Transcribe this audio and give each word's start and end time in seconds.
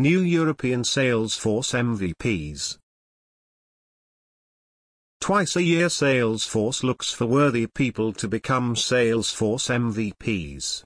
New 0.00 0.22
European 0.22 0.82
Salesforce 0.82 1.72
MVPs. 1.72 2.78
Twice 5.20 5.54
a 5.54 5.62
year 5.62 5.86
Salesforce 5.86 6.82
looks 6.82 7.12
for 7.12 7.26
worthy 7.26 7.68
people 7.68 8.12
to 8.14 8.26
become 8.26 8.74
Salesforce 8.74 9.70
MVPs. 9.70 10.82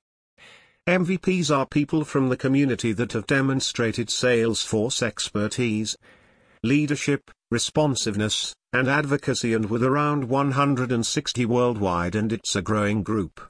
MVPs 0.87 1.51
are 1.51 1.65
people 1.65 2.05
from 2.05 2.29
the 2.29 2.37
community 2.37 2.93
that 2.93 3.15
have 3.15 3.27
demonstrated 3.27 4.09
Salesforce 4.09 5.03
expertise, 5.03 5.97
leadership, 6.63 7.31
responsiveness, 7.51 8.55
and 8.75 8.89
advocacy 8.89 9.55
and 9.55 9.71
with 9.71 9.83
around 9.83 10.29
160 10.29 11.47
worldwide 11.47 12.15
and 12.15 12.31
it's 12.31 12.55
a 12.55 12.61
growing 12.61 13.03
group. 13.03 13.41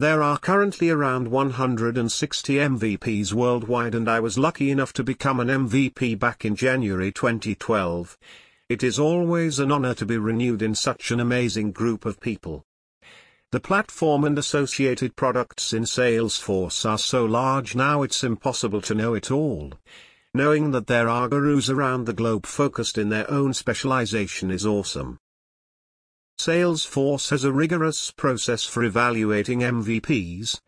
There 0.00 0.24
are 0.24 0.38
currently 0.38 0.90
around 0.90 1.28
160 1.28 2.54
MVPs 2.54 3.32
worldwide 3.32 3.94
and 3.94 4.08
I 4.08 4.18
was 4.18 4.36
lucky 4.36 4.72
enough 4.72 4.92
to 4.94 5.04
become 5.04 5.38
an 5.38 5.46
MVP 5.46 6.18
back 6.18 6.44
in 6.44 6.56
January 6.56 7.12
2012. 7.12 8.18
It 8.68 8.82
is 8.82 8.98
always 8.98 9.60
an 9.60 9.70
honor 9.70 9.94
to 9.94 10.04
be 10.04 10.18
renewed 10.18 10.62
in 10.62 10.74
such 10.74 11.12
an 11.12 11.20
amazing 11.20 11.70
group 11.70 12.04
of 12.04 12.18
people. 12.18 12.64
The 13.52 13.60
platform 13.60 14.24
and 14.24 14.36
associated 14.36 15.14
products 15.14 15.72
in 15.72 15.84
Salesforce 15.84 16.84
are 16.84 16.98
so 16.98 17.24
large 17.24 17.76
now 17.76 18.02
it's 18.02 18.24
impossible 18.24 18.80
to 18.80 18.96
know 18.96 19.14
it 19.14 19.30
all. 19.30 19.74
Knowing 20.34 20.72
that 20.72 20.88
there 20.88 21.08
are 21.08 21.28
gurus 21.28 21.70
around 21.70 22.06
the 22.06 22.12
globe 22.12 22.46
focused 22.46 22.98
in 22.98 23.10
their 23.10 23.30
own 23.30 23.54
specialization 23.54 24.50
is 24.50 24.66
awesome. 24.66 25.20
Salesforce 26.38 27.30
has 27.30 27.44
a 27.44 27.52
rigorous 27.52 28.10
process 28.10 28.64
for 28.64 28.82
evaluating 28.82 29.60
MVPs. 29.60 30.60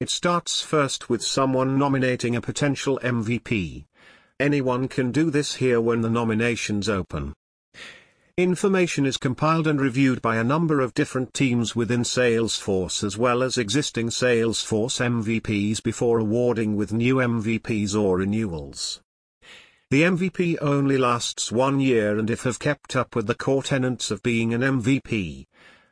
It 0.00 0.10
starts 0.10 0.60
first 0.60 1.08
with 1.08 1.22
someone 1.22 1.78
nominating 1.78 2.34
a 2.34 2.40
potential 2.40 2.98
MVP. 3.02 3.84
Anyone 4.40 4.88
can 4.88 5.12
do 5.12 5.30
this 5.30 5.54
here 5.54 5.80
when 5.80 6.00
the 6.00 6.10
nominations 6.10 6.88
open. 6.88 7.34
Information 8.38 9.04
is 9.04 9.18
compiled 9.18 9.66
and 9.66 9.78
reviewed 9.78 10.22
by 10.22 10.36
a 10.36 10.44
number 10.44 10.80
of 10.80 10.94
different 10.94 11.34
teams 11.34 11.76
within 11.76 12.02
Salesforce 12.02 13.04
as 13.04 13.18
well 13.18 13.42
as 13.42 13.58
existing 13.58 14.08
Salesforce 14.08 15.00
MVPs 15.00 15.82
before 15.82 16.18
awarding 16.18 16.74
with 16.74 16.94
new 16.94 17.16
MVPs 17.16 17.94
or 17.94 18.16
renewals. 18.16 19.01
The 19.92 20.04
MVP 20.04 20.56
only 20.62 20.96
lasts 20.96 21.52
one 21.52 21.78
year 21.78 22.18
and 22.18 22.30
if 22.30 22.44
have 22.44 22.58
kept 22.58 22.96
up 22.96 23.14
with 23.14 23.26
the 23.26 23.34
core 23.34 23.62
tenets 23.62 24.10
of 24.10 24.22
being 24.22 24.54
an 24.54 24.62
MVP, 24.62 25.44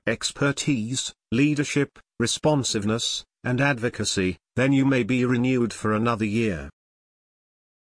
expertise, 0.07 1.13
leadership, 1.31 1.99
responsiveness, 2.19 3.27
and 3.45 3.61
advocacy, 3.61 4.39
then 4.57 4.73
you 4.73 4.87
may 4.87 5.03
be 5.03 5.27
renewed 5.27 5.75
for 5.75 5.93
another 5.93 6.25
year. 6.25 6.71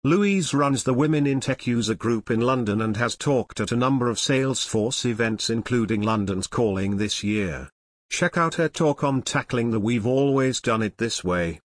Louise 0.06 0.55
runs 0.55 0.84
the 0.84 0.94
Women 0.94 1.27
in 1.27 1.41
Tech 1.41 1.67
user 1.67 1.97
group 1.97 2.31
in 2.31 2.41
London 2.41 2.81
and 2.81 2.97
has 2.97 3.17
talked 3.17 3.59
at 3.59 3.72
a 3.72 3.77
number 3.77 4.09
of 4.09 4.19
Salesforce 4.19 5.05
events 5.05 5.50
including 5.50 6.00
London's 6.00 6.47
Calling 6.47 6.97
this 6.97 7.25
year. 7.25 7.71
Check 8.09 8.37
out 8.37 8.55
her 8.55 8.69
talk 8.69 9.03
on 9.03 9.21
tackling 9.22 9.72
the 9.72 9.81
We've 9.81 10.06
Always 10.06 10.61
Done 10.61 10.81
It 10.81 10.99
This 10.99 11.25
Way. 11.25 11.59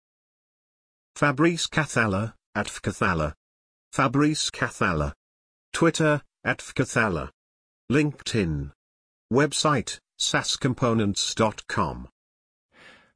Fabrice 1.15 1.67
Cathala, 1.67 2.33
at 2.55 2.67
Fcathala. 2.67 3.35
Fabrice 3.93 4.49
Cathala. 4.49 5.13
Twitter, 5.75 6.23
at 6.43 6.61
Fcathala. 6.61 7.29
LinkedIn. 7.93 8.71
Website, 9.31 9.99
sascomponents.com. 10.19 12.09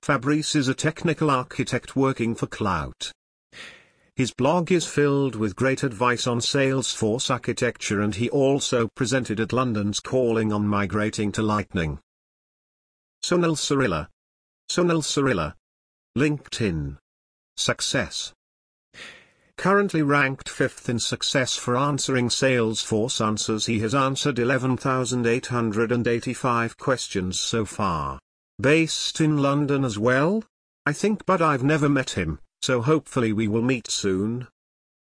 Fabrice 0.02 0.54
is 0.54 0.68
a 0.68 0.74
technical 0.74 1.30
architect 1.30 1.96
working 1.96 2.34
for 2.34 2.46
Clout. 2.46 3.10
His 4.16 4.32
blog 4.32 4.70
is 4.70 4.86
filled 4.86 5.34
with 5.34 5.56
great 5.56 5.82
advice 5.82 6.28
on 6.28 6.38
Salesforce 6.38 7.30
architecture 7.30 8.00
and 8.00 8.14
he 8.14 8.30
also 8.30 8.86
presented 8.94 9.40
at 9.40 9.52
London's 9.52 9.98
Calling 9.98 10.52
on 10.52 10.68
migrating 10.68 11.32
to 11.32 11.42
Lightning. 11.42 11.98
Sunil 13.24 13.56
Sarilla. 13.56 14.06
Sunil 14.70 15.02
Sarilla. 15.02 15.54
LinkedIn. 16.16 16.98
Success. 17.56 18.32
Currently 19.56 20.02
ranked 20.02 20.48
5th 20.48 20.88
in 20.88 21.00
success 21.00 21.56
for 21.56 21.76
answering 21.76 22.28
Salesforce 22.28 23.20
answers 23.20 23.66
he 23.66 23.80
has 23.80 23.96
answered 23.96 24.38
11,885 24.38 26.78
questions 26.78 27.40
so 27.40 27.64
far. 27.64 28.20
Based 28.60 29.20
in 29.20 29.38
London 29.38 29.84
as 29.84 29.98
well? 29.98 30.44
I 30.86 30.92
think 30.92 31.26
but 31.26 31.42
I've 31.42 31.64
never 31.64 31.88
met 31.88 32.10
him 32.10 32.38
so 32.64 32.80
hopefully 32.80 33.30
we 33.30 33.46
will 33.46 33.60
meet 33.60 33.90
soon. 33.90 34.48